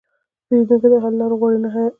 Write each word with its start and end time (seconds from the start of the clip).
پیرودونکی 0.47 0.87
د 0.91 0.95
حل 1.03 1.13
لاره 1.19 1.35
غواړي، 1.39 1.57
نه 1.63 1.69
دلیل. 1.73 1.89